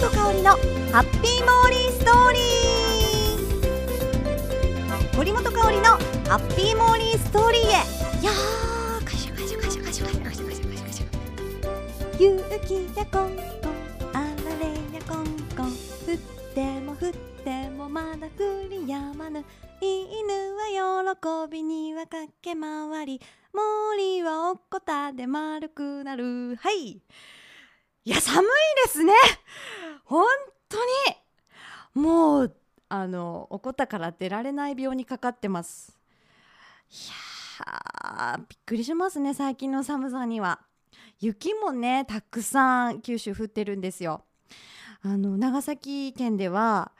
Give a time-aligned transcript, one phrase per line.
[0.00, 0.50] 本香りの
[0.92, 11.06] ハッピーモーリーストーリー森本香りのハッピーモーリーストーリーへやーカシュカシュカシュカシュカシュカシュカシュカシュ
[12.22, 13.42] 勇気やコンコン
[14.12, 15.24] あられやコン
[15.56, 16.16] コン降っ
[16.54, 17.12] ても降っ
[17.42, 19.44] てもまだ降りやまぬ
[19.80, 21.16] 犬は
[21.48, 23.20] 喜びには駆け回り
[23.52, 27.02] 森はおっこたで丸くなるはい
[28.08, 28.46] いや寒い
[28.86, 29.12] ですね。
[30.04, 30.24] 本
[30.70, 32.02] 当に。
[32.02, 32.56] もう
[32.88, 35.94] あのおこたから出られない病にかかってます。
[36.90, 36.94] い
[37.60, 40.60] やーびっくりしますね最近の寒さには。
[41.20, 44.24] 雪もねたくさん九州降ってるんですよ。
[45.02, 46.92] あの長崎県では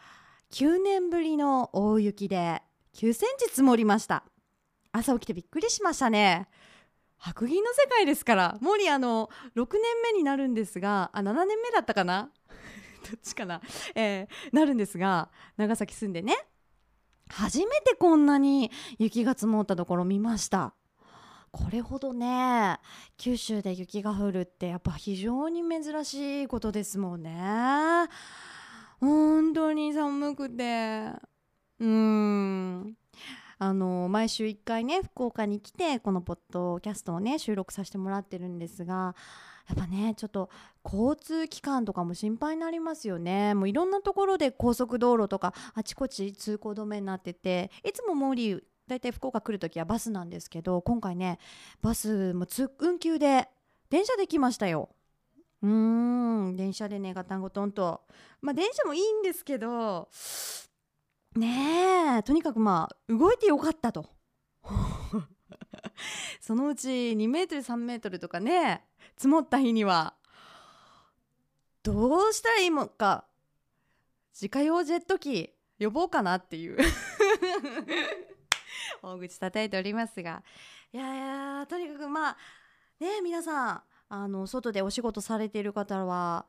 [0.50, 2.60] 9年ぶりの大雪で
[2.96, 4.24] 9センチ積もりました。
[4.92, 6.48] 朝起きてびっくりしましたね。
[7.18, 8.58] 白銀の世界ですから。
[8.60, 9.82] もうあの6年
[10.12, 12.30] 目になるんですがあ7年目だったかな？
[13.10, 13.60] どっちかな、
[13.95, 16.37] えー、なるんですが長崎住んでね。
[17.30, 20.74] 初めてこんなに雪が積もったところ見ました。
[21.51, 22.78] これほどね
[23.16, 28.09] 九州で雪が降るってやっぱ非常に珍しいことですもんね。
[29.00, 31.12] 本当に寒くて。
[31.80, 32.96] うん。
[33.60, 39.16] あの毎週1回ね福岡に来てこのポッドキャストをね収録させてもらってるんですが
[39.68, 40.48] やっぱねちょっと
[40.84, 43.54] 交通機関とかも心配になりますよね。
[43.54, 51.38] もういろんなところで高速道路とかあちこち通行止めになってていつもモーリー大体福岡来る時はバスなんですけど今回ね
[51.82, 53.48] バスも通運休で
[53.90, 54.88] 電車で来ましたよ。
[55.62, 55.70] うー
[56.50, 58.02] ん電車でねガタンゴトンと。
[58.40, 60.09] まあ電車もいいんですけど
[61.37, 64.06] ねえとにかくまあ動いてよかったと。
[66.41, 68.84] そのうち2メートル3メートルとかね
[69.16, 70.15] 積もった日には
[71.82, 73.25] どうしたらいいのか。
[74.34, 76.78] 自家用ジェット機呼ぼうかなっていう。
[79.03, 80.43] 大口叩いておりますが。
[80.93, 81.19] いやい
[81.60, 82.37] やとにかくまあ
[83.00, 86.47] ね皆さんあの外でお仕事されている方は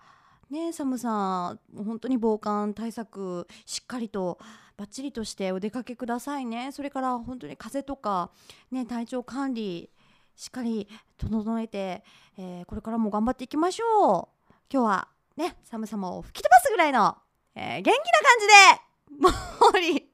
[0.50, 4.40] ね寒さん本当に防寒対策しっかりと
[4.78, 6.72] バッチリとしてお出かけくださいね。
[6.72, 8.32] それから本当に風邪とか、
[8.72, 9.90] ね、体調管理
[10.38, 10.88] しっかり
[11.18, 12.04] 整えて、
[12.38, 14.54] えー、これからも頑張っていきましょう。
[14.72, 17.18] 今日はね寒さも吹き飛ばすぐらいの、
[17.56, 20.10] えー、元気な感じで もり。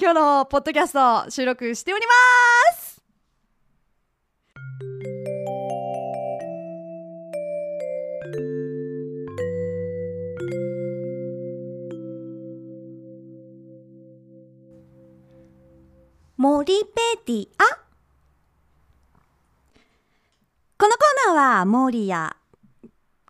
[0.00, 2.12] 今日のポッドキャスト収録しておりま
[2.74, 2.77] す。
[16.68, 16.90] モリペ
[17.24, 17.64] ディア。
[20.76, 22.36] このコーナーはモーリーや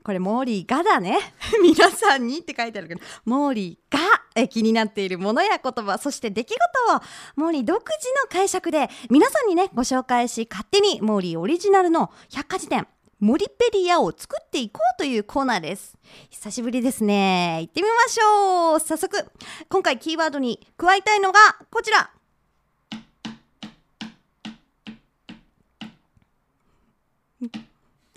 [0.02, 1.20] これモーリーがだね。
[1.62, 4.00] 皆さんにって書いてあるけどモーリーが
[4.34, 7.00] え気になっているものや言葉そして出来事を
[7.36, 7.92] モーリー独自
[8.24, 12.88] の解釈で皆さんにねご紹介し勝手にモーリーオリジナルの百科事典
[13.20, 15.96] モリペディアを作っていこうというコーナーです。
[16.30, 17.58] 久しぶりですね。
[17.60, 18.80] 行ってみましょう。
[18.80, 19.30] 早速
[19.68, 21.38] 今回キーワードに加えたいのが
[21.70, 22.10] こちら。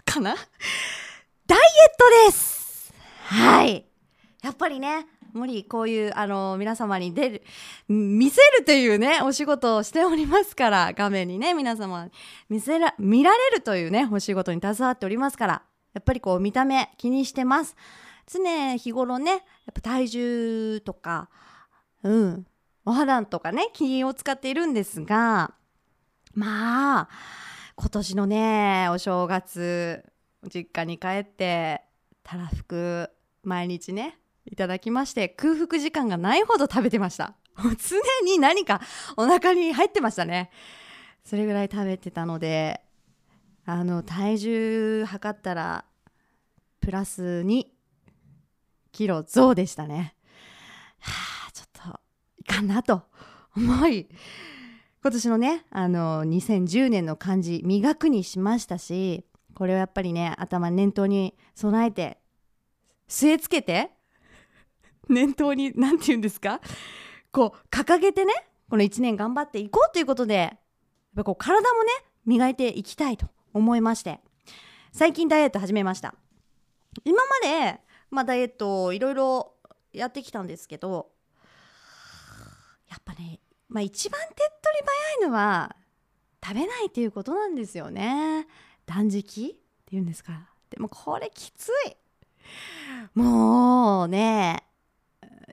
[0.05, 0.35] かな？
[1.47, 1.65] ダイエッ
[1.97, 2.93] トです！
[3.25, 3.85] はい。
[4.41, 7.43] やっぱりね無理こういうあの皆様に出る
[7.87, 12.09] 見せるというねお仕事をしておりますから画面にね皆様
[12.49, 15.61] 見せら見られるというねお仕事に携わっておりますから
[15.93, 17.75] やっぱりこう見た目気にしてます。
[18.27, 18.39] 常
[18.77, 19.41] 日頃ねやっ
[19.73, 21.29] ぱ体重とか
[22.03, 22.45] うん
[22.83, 25.53] お肌とかね気を使っているんですが
[26.33, 27.09] まあ
[27.81, 30.05] 今年のねお正月
[30.53, 31.81] 実家に帰って
[32.21, 33.09] たらふく
[33.41, 37.33] 毎日ねいただきまして空腹時間がないほど食べてました。
[37.57, 38.81] 常に何か
[39.17, 40.51] お腹に入ってましたね。
[41.25, 42.81] それぐらい食べてたので
[43.65, 45.85] あの体重測ったら
[46.81, 47.65] プラス2
[48.91, 50.15] キロ増でしたね。
[50.99, 51.99] はあちょっと
[52.37, 53.05] いかんなと
[53.57, 54.07] 思い
[55.03, 59.25] 今年のねあの2010年の漢字磨くにしましたし
[59.55, 62.19] これをやっぱりね頭念頭に備えて
[63.09, 63.89] 据え付けて
[65.09, 66.61] 念頭に何て言うんですか
[67.31, 68.33] こう掲げてね
[68.69, 70.57] この1年頑張っていこうということでやっ
[71.15, 71.89] ぱこう体もね
[72.25, 74.19] 磨いていきたいと思いまして
[74.91, 76.13] 最近ダイエット始めました。
[77.05, 79.53] 今まで、まあ、ダイエットいろいろ
[79.93, 81.09] やってきたんですけど
[82.89, 83.39] やっぱね
[83.71, 84.43] まあ、一番手っ取
[84.81, 84.85] り
[85.17, 85.75] 早いのは
[86.43, 88.45] 食べないっていうことなんですよね。
[88.85, 91.95] 断食っていうんですかでもこれきつい。
[93.13, 94.63] もうね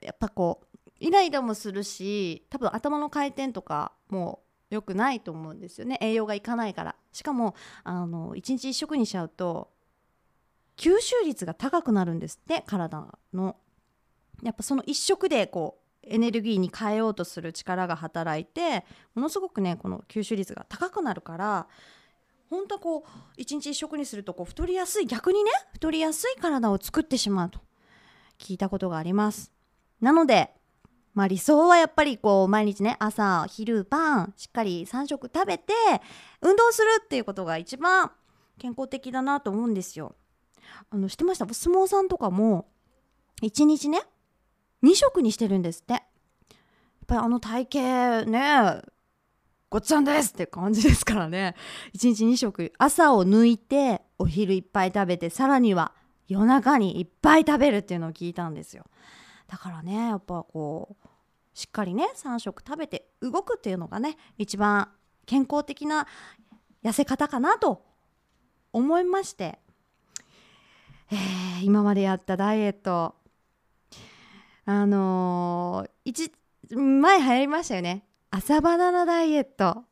[0.01, 5.97] やっぱこうイライラもするし多分頭の回転とかもう良くないと思うんですよね。
[6.01, 6.95] 栄養がいかないから。
[7.13, 7.55] しかも
[7.85, 9.71] あの1日1食にしちゃうと
[10.75, 13.55] 吸収率が高くなるんですって体の。
[14.43, 15.78] やっぱその1食でこう
[16.09, 18.85] エネルギーに変えようとする力が働いて
[19.15, 21.67] ものすごくねこの吸収率が高くなるから
[22.49, 23.05] 本当はこ
[23.37, 27.59] う1日1食にするとこう太りやすい逆にね太りやすい体を作ってしまうと
[28.39, 29.51] 聞いたことがあります。
[30.01, 30.51] なので
[31.13, 35.73] まあ理想はやっぱりこう毎日ね朝昼晩しっかり3食食べて
[36.41, 38.11] 運動するっていうことが一番
[38.57, 40.15] 健康的だなと思うんですよ。
[40.89, 41.45] あの知ってました？
[41.45, 42.67] 相撲さんとかも
[43.41, 44.01] 1日ね
[44.83, 45.93] 2食にしてるんですって。
[45.93, 46.01] やっ
[47.07, 48.81] ぱりあの体型ね
[49.69, 51.55] ごっちゃんですって感じですからね。
[51.93, 55.93] 1日2食朝を抜いてお昼いっぱい食べてさらには
[56.27, 58.85] 夜中にいっぱい食べるっていうのを聞いたんですよ。
[59.47, 61.07] だからねやっぱこう
[61.53, 64.89] しっかりね3食食べて動くっていうのがね一番
[65.25, 66.07] 健康的な
[66.83, 67.83] 痩せ方かなと
[68.71, 69.59] 思いまして、
[71.11, 73.15] えー、今までやったダイエット
[74.71, 76.31] あのー、一
[76.69, 78.05] 前流行りましたよね。
[78.29, 79.83] 朝バナナダイエット。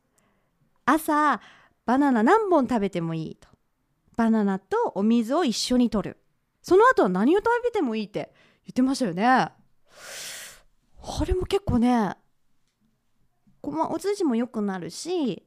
[0.84, 1.40] 朝
[1.84, 3.48] バナナ何本食べてもいいと。
[4.16, 6.18] バナナとお水を一緒に摂る。
[6.62, 8.32] その後は何を食べてもいいって
[8.66, 9.26] 言ってましたよね。
[9.26, 9.52] あ
[11.26, 12.14] れも結構ね
[13.64, 15.44] まお通じも良くなるし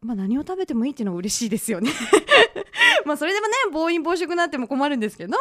[0.00, 1.90] まあ何を食べてもいいっていうのは嬉しいですよね。
[3.04, 5.36] まあそれでもね暴飲暴食になっても困るんですけど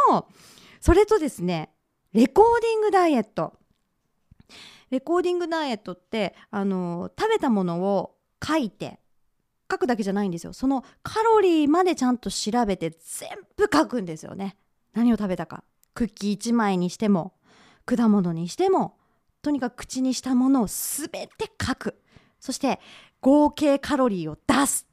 [0.82, 1.70] それとですね
[2.16, 3.60] レコーディングダイエット。
[4.90, 9.02] レコーディングダイエットってあの食べたものを書いて
[9.70, 10.54] 書くだけじゃないんですよ。
[10.54, 14.56] そのカロリーまでちゃんと調べて全部書くんですよね。
[14.94, 15.66] 何を食べたか。
[15.94, 17.34] クッキー1枚にしても
[17.86, 18.98] 果物にしても
[19.42, 22.02] とにかく口にしたものを全て書く。
[22.40, 22.80] そして
[23.20, 24.88] 合計カロリーを出す。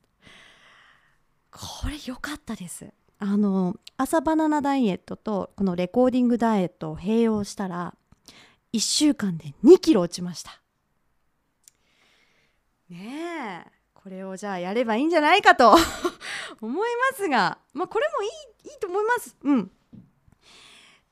[1.53, 2.93] これ良かったです。
[3.25, 7.95] あの朝バナナダイエットとこのレコーディングダイエットを併用したら
[8.73, 10.61] 1週間で2キロ落ちました。
[12.91, 15.77] ねえこれをじゃあやればいいんじゃないかと
[16.61, 18.31] 思いますがまあこれもいい
[18.73, 19.37] いいと思います。
[19.41, 19.71] うん。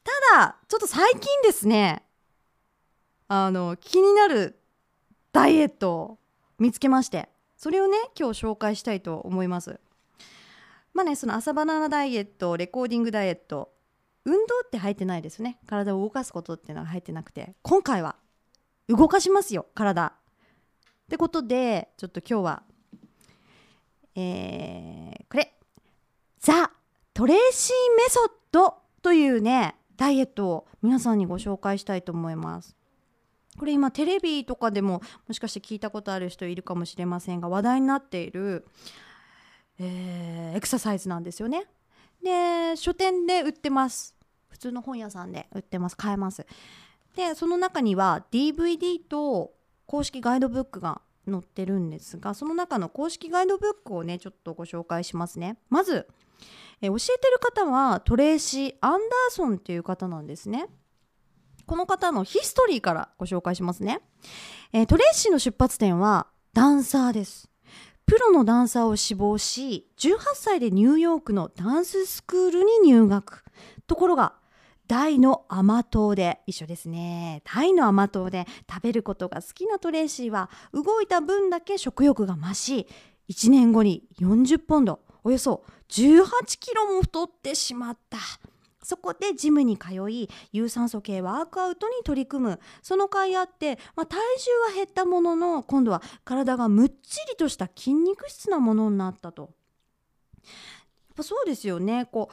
[0.03, 2.03] ただちょっと最近ですね
[3.29, 4.59] あの気になる
[5.31, 6.19] ダイエットを
[6.59, 9.79] 見つけましてそれをね今日紹介したいと思います。
[10.93, 13.73] まあねその朝バナナダイエットレコーディングダイエット
[14.25, 15.59] 運動って入ってないですね。
[15.67, 17.55] 体を動かすことっていうのは入ってなくて。
[17.63, 18.17] 今回は
[18.89, 20.07] 動かしますよ体。
[20.07, 20.13] っ
[21.09, 22.63] てことでちょっと今日は
[24.15, 25.55] えー、これ。
[26.39, 26.71] ザ・
[27.13, 32.77] トレーシーメソッドというねダイエットを皆さんにご紹介したいと思います。
[33.59, 38.67] これ今テレビとかでももしかして聞いたことある人いるかもしれませんが話題になっている、
[39.83, 41.65] えー、エクササイズなんですよね。
[42.23, 44.15] で書店で売ってます。
[44.51, 45.97] 普通の本屋さんで売ってます。
[45.97, 46.47] 買えます。
[47.17, 49.53] でその中には DVD と
[49.87, 55.57] 公式ガイドブックが載ってるんですがその中の公式ガイドブックをねちょっとご紹介しますね。
[55.71, 56.07] まず
[56.83, 60.67] え教えてる方はトレーシー・アンダーソンっていう方なんですね。
[61.67, 64.01] この方のヒストリーからご紹介しますね、
[64.73, 67.50] えトレーシーの出発点はダンサーです。
[68.11, 73.45] プロのダンサーを志望し18歳でニューヨークのダンススクールに入学。
[73.87, 74.33] ところが
[74.89, 77.41] 大の甘党で一緒ですね。
[77.45, 82.89] 大の甘党で食べることが好きなトレーシーは動いた分だけ食欲が増し
[83.29, 88.19] 1年後に40ポンドおよそ18キロも太ってしまった。
[88.91, 92.61] そこでジムに通い有酸素系ワークアウトに取り組む。
[92.83, 99.43] その甲斐あって、まあ、体重は減ったものの今度は体がむっちりとした筋肉質なものになったと。
[99.43, 99.53] やっ
[101.15, 102.07] ぱそうですよね。
[102.07, 102.31] こ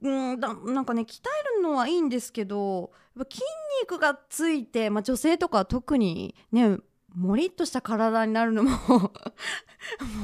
[0.00, 3.44] ううんだなんかね鍛えるのはいいんですけどやっぱ筋
[3.82, 6.78] 肉がついて、まあ、女性とか特にね
[7.12, 8.70] もりっとした体になるのも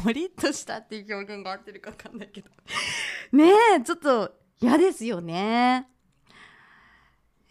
[0.05, 2.51] もりっとしたっていう表現が合ってるか分かんないけど。
[3.33, 5.87] ねえちょっと嫌ですよね。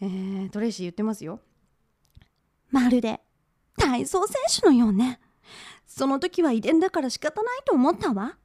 [0.00, 1.38] えー、トレイシー言ってますよ。
[2.72, 3.20] まるで
[3.76, 5.20] 体操選手のようね。
[5.86, 8.36] その時は遺伝だから仕方ないと思ったわ。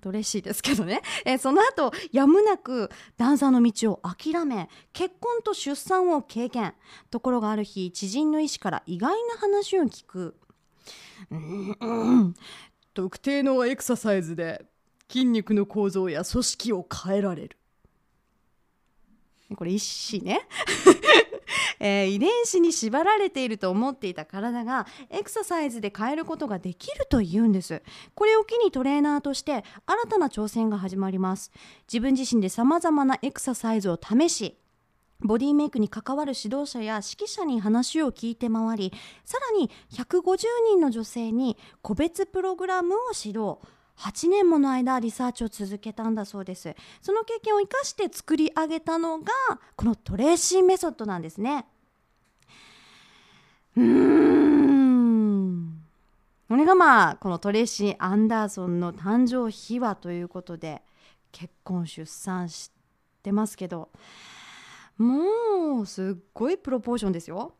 [0.00, 6.74] トレシーですけどね、えー、その後やむなくダンサーの道を諦め結婚と出産を経験
[7.10, 10.36] ところがある日知人の医師から意外な話を聞く
[11.28, 12.34] うんうん
[12.94, 14.64] 特定のエクササイズで
[15.10, 17.56] 筋肉の構造や組織を変えられる
[19.56, 20.46] これ一子ね、
[21.80, 27.82] えー、遺伝子に縛られていると思っていた体がエクササイズで変えることができるというんです。
[28.14, 31.50] これを機にトレーナーとして新たな挑戦が始まります。
[31.86, 34.56] 自分自身で様々なエクササイズを試し
[35.22, 38.92] ボディメイクに関わる指導者や指揮者に話を聞いて回り
[39.24, 43.58] さらに150人の女性に個別プログラムを指導。
[44.00, 46.74] 8年もの間リサーチを続けたんだそうです。
[47.02, 49.26] その経験を生かして作り上げたのが
[49.76, 51.66] このトレーシーメソッドなんですね。
[53.76, 54.40] うーん。
[56.48, 60.82] これがまあこのトレーシー・アンダーソンの誕生秘話ということで
[61.30, 62.72] 結婚出産し
[63.22, 63.90] てますけど
[64.98, 67.54] もうすっごいプロポーションですよ。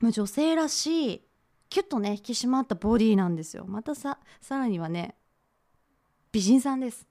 [0.00, 1.22] もう女性らしい
[1.68, 3.64] キュッとね引き締まったボディなんですよ。
[3.66, 5.16] またささらにはね
[6.36, 7.06] 美人さんです。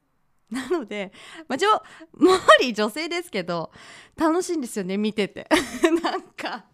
[0.52, 1.12] なので、
[1.48, 1.82] まあ、ちょ
[2.14, 2.30] も
[2.62, 3.72] り女性ですけど
[4.16, 5.50] 楽しいんですよね見てて。
[6.04, 6.66] なんか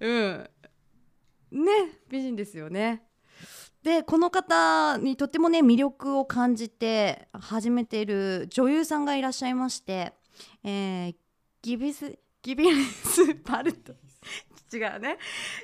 [0.00, 0.50] うん。
[1.50, 1.70] ね
[2.10, 3.06] 美人ですよね。
[3.82, 10.12] でこの方にとってもね魅力を感じて始めている女優さんがいらっしゃいまして、
[10.62, 11.16] えー、
[11.62, 13.94] ギビスギビスパルト。
[14.70, 15.16] 違うね、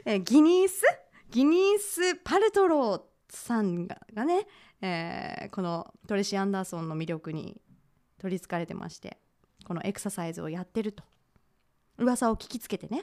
[0.06, 0.80] えー、ギニース？
[1.28, 4.46] ギニースパルトローさんががね
[4.82, 7.60] えー、このトレシー・アンダーソンの魅力に
[8.18, 9.18] 取りつかれてまして
[9.64, 11.02] このエクササイズをやってると。
[11.98, 13.02] 噂を聞きつけてね。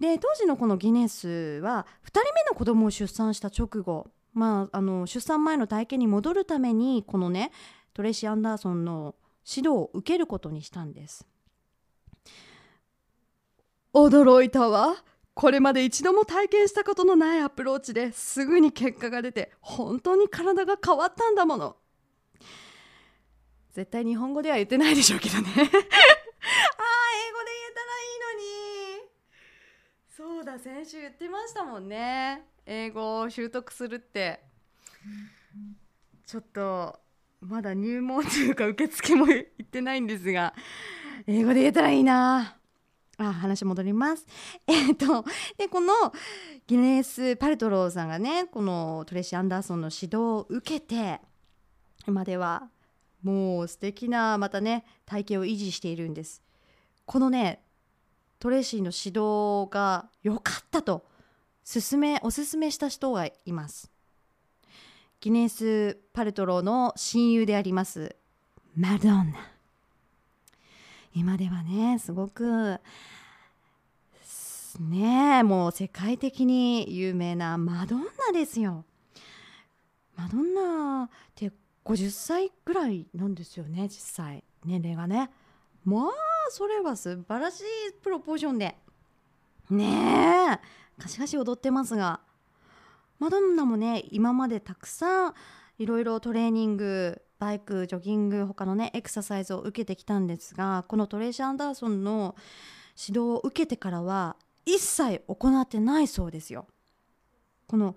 [0.00, 7.52] で当時のこのギネスは2人目の子供を出産した直後、まあ、あの出産前の体験に戻るためにこのね
[7.94, 9.14] トレシー・アンダーソンの
[9.48, 11.26] 指導を受けることにしたんです。
[13.94, 14.96] 驚いたわ。
[15.34, 21.76] これまで一度も体験したことのないアプローチですぐに結果が出て本当に体が変わったんだもの。
[23.72, 25.48] 絶対日本語では言ってないでしょうけどね。
[25.56, 25.80] ああ英語で言え
[27.74, 29.10] たらいいのに。
[30.10, 32.46] そうだ先週言ってましたもんね。
[32.66, 34.44] 英語を習得するって。
[36.26, 37.00] ちょっと
[37.40, 40.54] まだ入門というか受付も行ってないんですが
[41.26, 42.58] 英語で言えたらいいな。
[43.18, 44.26] あ話戻ります。
[44.66, 45.24] えっ、と
[45.56, 45.92] でこの
[46.66, 51.20] ギネス・パルトローさんがねこのトレシー・アンダーソンの指導を受けて
[52.06, 52.70] 今では
[53.22, 56.42] もう素敵なまたね体型を維持しているんです。
[57.04, 57.62] このね
[58.38, 61.06] トレーシーの指導が良かったと
[61.64, 63.90] 勧めおすすめした人がいます。
[65.20, 68.16] ギネス・パルトローの親友であります
[68.74, 69.51] マドンナ。
[71.14, 72.80] 今ではねすごく
[74.80, 78.84] ねもう世界的に有名なマドンナですよ。
[80.16, 81.52] マドンナって
[81.84, 85.30] 50歳ぐらいなんですよね実際年齢がね。
[85.84, 86.10] まあ
[86.50, 87.64] それは素晴らしい
[88.02, 88.76] プロポーションで
[89.70, 92.20] ねえカシカシ踊ってますが
[93.18, 95.34] マドンナもね今までたくさん
[95.78, 102.36] いろいろトレーニングバイクジョギング他のねエクササイズを受けてきたんですがこのトレーシー・アンダーソンの
[102.96, 106.68] 指導を受けてからは一切行ってないそうですよ。
[107.66, 107.96] この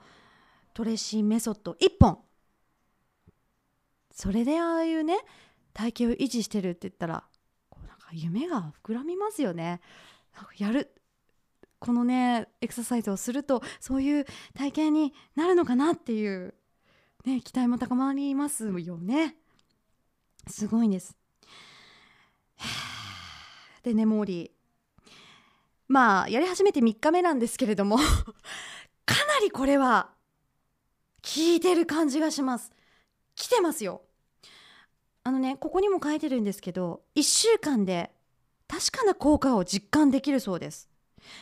[0.73, 2.17] トレーシーメソッド1本
[4.11, 5.19] それでああいうね
[5.75, 7.23] 体型を維持してるって言ったら
[7.69, 9.79] こうなんか夢が膨らみますよね。
[10.57, 10.91] やる
[11.77, 14.25] このねエクササイズをするとそういう
[14.55, 16.55] 体型になるのかなっていう
[17.25, 19.35] ね、期待も高まりますよね。
[20.47, 21.15] すごいんです。
[23.81, 25.11] でねモーリー
[25.87, 27.97] まあやり始めて3日目なんですけれども
[29.05, 30.11] かなりこれは
[31.23, 32.71] 効いてる感じがします。
[33.35, 34.03] 来てますよ。
[35.23, 38.11] あのねここにも書いてるんですけど1週間で
[38.67, 40.89] 確かな効果を実感できるそうです。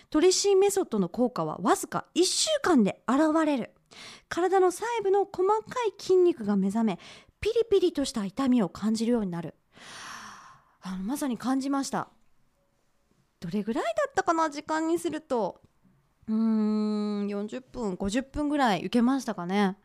[0.10, 3.74] トレシーメソッドの効果はわずか1週間で現れる。
[4.30, 7.00] 体の細部の細かい筋肉が目覚め
[7.40, 9.56] ピリピリとした痛みを感じるようになる。
[10.82, 12.10] あのまさに感じました。
[13.40, 15.62] どれぐらいだったかな時間にすると。
[16.28, 19.78] うーん40分50分ぐらい受けましたかね。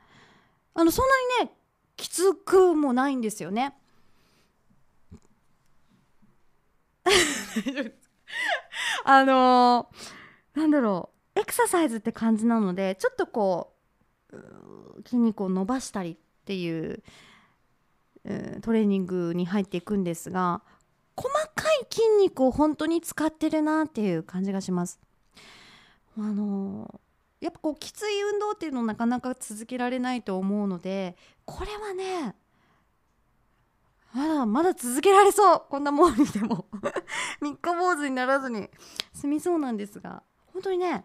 [0.75, 1.57] あのそんなにね
[1.97, 3.75] きつくもないんですよね。
[9.05, 11.41] あのー、なんだろう。
[11.41, 13.78] エクササイズって感じなのでちょっとこう
[15.05, 17.03] 筋肉を伸ばしたりっていう、
[18.63, 20.61] トレーニングに入っていくんですが
[21.17, 25.01] 細かい筋肉を本当に使ってるなっていう感じがします。
[26.17, 27.01] あの
[27.41, 32.35] やっぱこうきつい運動っていうのをなかなか続けられないと思うのでこれはね
[34.13, 36.67] まだまだ続けられそうこんなもんにでも
[37.41, 38.69] 三日坊主にならずに
[39.13, 41.05] 済みそうなんですが本当にね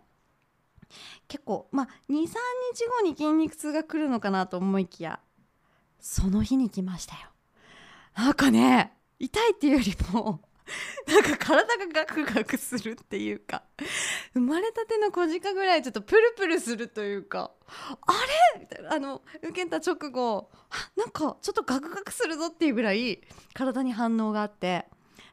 [1.28, 2.28] 結構まあ23日
[3.02, 5.20] 後に筋肉痛が来るのかなと思いきや
[6.00, 7.22] その日に来ましたよ。
[8.16, 10.42] なんかね痛いっていうよりも
[11.08, 13.64] なんか体がガクガクするっていうか
[14.34, 17.52] 生まれたての小鹿ぐらいちょっとプルプルするというか
[18.02, 18.14] あ
[18.56, 18.62] れ？
[18.62, 20.50] みたいなあの受けた直後
[20.96, 23.22] なんかちょっとガクガクするぞっていうぐらい
[23.54, 24.88] 体に反応があって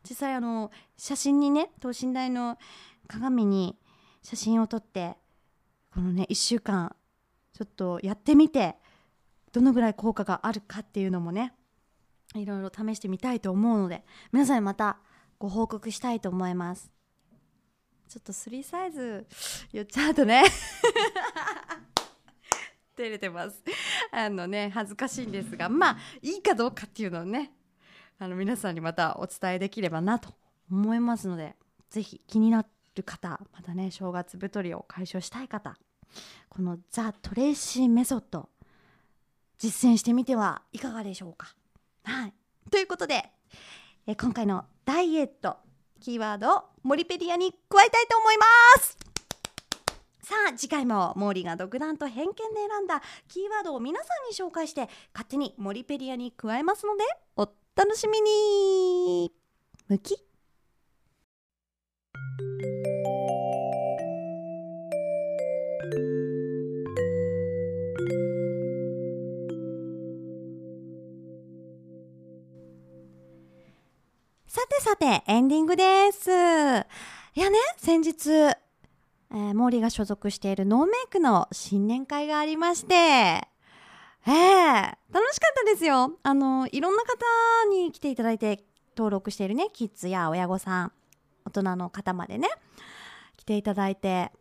[0.09, 2.59] 実際あの写真にね等身大の
[3.07, 3.78] 鏡に
[4.23, 5.16] 写真を撮って
[5.92, 6.94] このね1週間
[7.52, 8.76] ちょっとやってみて
[9.52, 11.52] どのぐらい効果があるかっていうのもね
[12.35, 14.99] いろいろ試してみたいと思うので皆さんにまた
[15.38, 16.92] ご報告したいと思います。
[18.09, 19.26] ちょっと3サイズ
[19.73, 20.42] 言っちゃうとね
[22.97, 23.62] 照れてます。
[24.12, 27.52] あのね恥ずかしいんですがまあいいかどうかっていうのをね
[28.18, 30.35] あの皆さんにまたお伝えできればなと
[30.70, 31.56] 思いますので
[31.88, 32.70] 是非気になって
[33.00, 35.76] る方またね正月太りを解消したい方
[36.49, 38.49] このザ・トレーシーメソッド
[39.59, 41.54] 実践してみてはいかがでしょうか。
[42.04, 42.35] はい。
[42.71, 43.30] ということで
[44.07, 45.59] え今回のダイエット
[46.00, 48.47] キーワードをモリペディアに加えたいと思いま
[48.80, 48.99] す。
[50.23, 57.04] さあ次回もモーリーが独断と偏見で選んだキーワードを皆さんに紹介して勝手にモリペディアに加えますので
[57.37, 59.33] お楽しみに。
[59.88, 60.16] むき
[74.52, 76.28] さてさて、エンディングです。
[76.28, 86.19] いやね、先日、えー、モーリーが所属しているノーメイクの新年会がありまして、えー、楽しかったですよ。
[86.25, 87.14] あの、いろんな方
[87.71, 88.64] に来ていただいて、
[88.97, 90.92] 登録しているね、キッズや親御さん、
[91.45, 92.48] 大人の方までね、
[93.37, 94.33] 来ていただいて、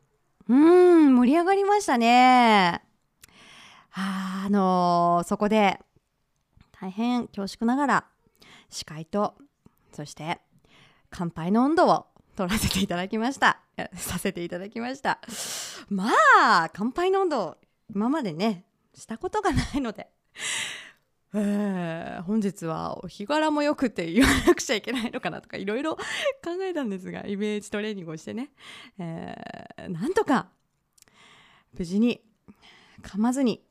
[0.47, 2.81] うーん、盛り上がりましたね。
[3.91, 5.79] あ、あのー、そこで、
[6.71, 8.05] 大変恐縮ながら、
[8.71, 9.35] 司会と
[9.99, 10.39] そして
[11.09, 12.05] 乾杯の温度を
[12.37, 13.59] 取らせていただきました。
[13.95, 15.19] させていただきました。
[15.89, 16.07] ま
[16.39, 17.57] あ乾杯の温度
[17.93, 18.63] 今までね
[18.95, 20.09] したことがないので。
[21.33, 26.01] えー、本日はお日柄もよくて言わなくちゃいけないのかなとかいろいろ考
[26.61, 28.51] えたんですがイメージトレーニングをしてね、
[28.97, 30.47] えー、なんとか
[31.77, 32.21] 無事に
[33.03, 33.61] 噛まずに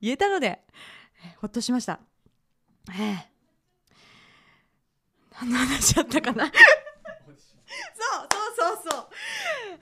[0.00, 0.60] 言えたので
[1.40, 1.98] ほっとしました。
[2.90, 3.33] えー
[5.40, 6.46] 何の話だったかな？
[6.46, 6.54] そう
[8.56, 9.08] そうそうそう。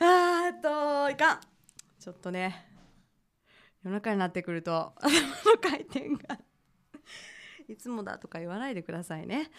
[0.00, 1.40] あーっといかん。
[2.00, 2.66] ちょっとね。
[3.84, 6.38] 夜中になってくると頭の回転が。
[7.68, 9.50] いつもだとか言わないでくださいね。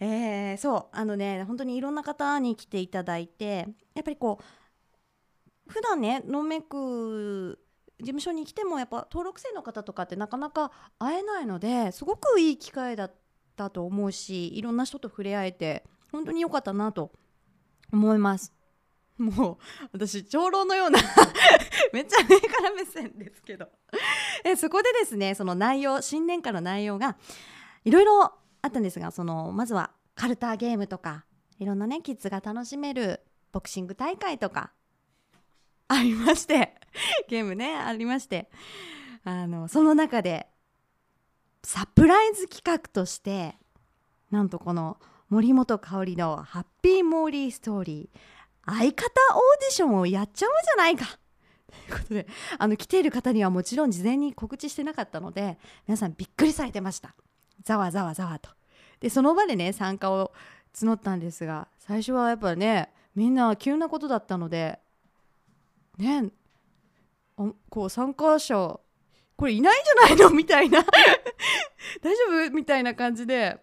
[0.00, 0.96] えー、そう。
[0.96, 7.58] あのね本当にいろんな方に来ていただいてやっぱりこう普段ねノーメイク
[7.98, 13.14] 事務所に来てもやっぱ登録生の方とかってなかなか会えないのですごくいい機会だった
[13.70, 17.12] と思うしいろんな人と触れ合えて本当に良かったなと
[17.92, 18.52] 思います。
[19.18, 20.98] もう私長老のような
[21.92, 23.68] めっちゃ上から目線ですけど。
[24.44, 27.16] えそこでですねその内容新年会の内容が
[27.84, 31.24] いろいろあったんですがそのまずはカルターゲームとか
[31.58, 33.20] いろんなねキッズが楽しめる
[33.52, 34.72] ボクシング大会とか
[35.88, 36.74] ありまして
[37.28, 38.50] ゲームねありまして
[39.24, 40.48] あのその中で
[41.64, 43.54] サプライズ企画として
[44.30, 44.98] なんとこの
[45.28, 48.18] 森本香里のハッピーモーリーストーリー
[48.66, 51.06] 相方オーディションをやっちゃおうじゃないか。
[51.06, 52.26] ということで
[52.58, 57.14] あの来ている方にはもちろん事前に告知してなかったので皆さんびっくりされてました。
[57.64, 58.50] ざわざわざわと。
[59.00, 60.32] でその場でね参加を
[60.74, 64.78] 募ったんですが最初はやっぱねみんな急なことだったので
[65.98, 66.30] ね
[67.68, 68.78] こう参加者
[69.42, 70.30] これいないんじゃないの？
[70.30, 70.84] みたいな。
[72.00, 72.50] 大丈夫？
[72.52, 73.58] みたいな感じで。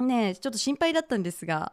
[0.00, 1.72] ねちょっと心配だったんですが。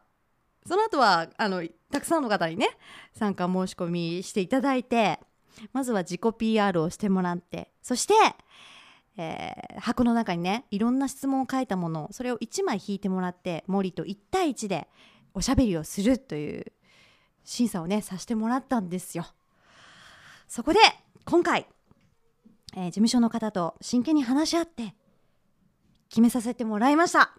[0.66, 2.70] その後はあのたくさんの方にね
[3.14, 5.20] 参加申し込みしていただいて
[5.74, 8.14] まずは自己 PR をしてもらってそして、
[9.18, 14.88] えー、箱の中にねいろんな質問を書いたものをそれを1枚引いてもらって森と1対1で
[15.36, 16.72] おしゃべりをするという
[17.44, 19.28] 審査をねさせてもらったんですよ。
[20.48, 20.80] そこで
[21.26, 21.68] 今回
[22.76, 24.94] えー、事務所の方と真剣に話し合って
[26.10, 27.34] 決めさせてもらいました。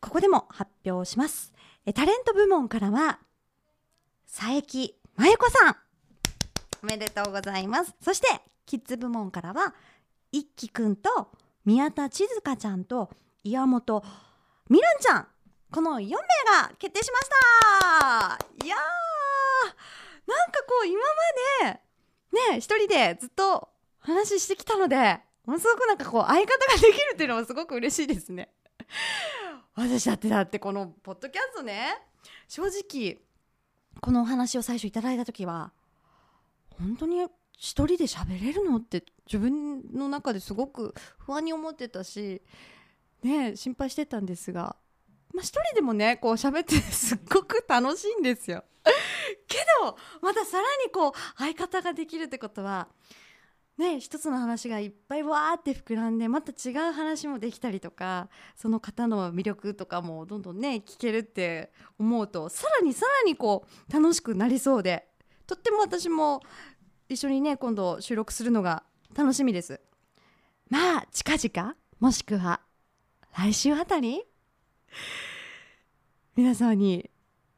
[0.00, 1.52] ここでも発表します、
[1.84, 3.18] えタレント部門からは
[4.26, 4.62] 佐伯
[5.16, 5.76] 真由子さん。
[6.82, 7.94] おめでとうございます。
[8.00, 8.26] そして
[8.64, 9.74] キッズ部門からは
[10.32, 11.28] 一輝くんと
[11.64, 13.10] 宮田千鶴香ちゃんと
[13.44, 14.04] 岩本
[14.68, 15.28] みらんちゃん。
[15.70, 18.64] この4名が決定しました。
[18.64, 21.00] いやーなんかこう今
[21.64, 21.85] まで
[22.32, 26.46] ね一人でずっと話してきたのでものすごくなんかこう相方が
[26.80, 28.52] できるっていうのはすごく嬉しいですね。
[29.74, 31.98] 私だってだってこのポッドキャストね
[32.48, 33.20] 正直
[34.00, 35.72] このお話を最初いただいた時は
[36.78, 37.24] 本当に
[37.56, 42.42] 一人で喋れるのって自分の中ですごく不安に思ってたし
[43.22, 44.76] ね心配してたんですが
[45.32, 48.64] まあ一人でもねこう喋ってすっごく楽しいんですよ。
[49.48, 52.88] けどまたさらにこう相方ができるってことは
[53.76, 65.08] ね一つの話がいっぱいわーって膨らんでまた違う話もできたりとかその方の魅力とかもどんどんね聞けるって思うとさらにさらにこう楽しくなりそうで
[65.46, 66.42] とっても私も
[67.08, 68.82] 一緒にね今度収録するのが
[69.14, 69.80] 楽しみです。
[70.68, 72.60] まあ近々もしくは
[73.38, 74.24] 来週あたり
[76.36, 77.10] 皆さんに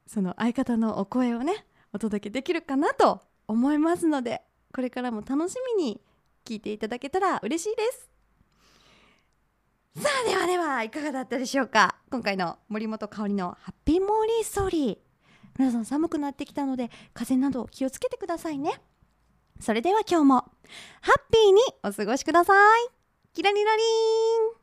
[0.06, 6.00] その相方のお声をねお届けできるかなと思いますのでこれからも楽しみに
[6.44, 8.08] 聞いていただけたら嬉しいです。
[10.00, 11.96] さあではではいかがだったでしょうか。
[12.10, 14.98] 今回の森本香里のハッピーモーリーストーリー。
[15.58, 18.80] 皆さん寒くなってきたので風邪など気をつけてくださいね。
[19.60, 20.34] それでは今日も
[21.00, 22.88] ハッピーにお過ごしください。
[23.32, 23.82] キラリラリ
[24.54, 24.57] ン。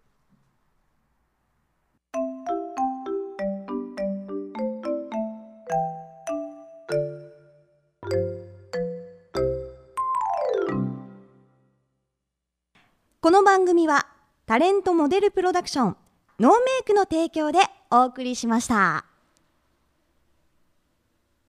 [13.25, 14.05] この番組は
[14.45, 15.97] タレントモデルプロダクション
[16.39, 17.57] ノーメイクの提供で
[17.89, 19.14] お送りしました。